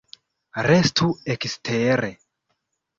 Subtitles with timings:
[0.69, 2.13] Restu ekstere!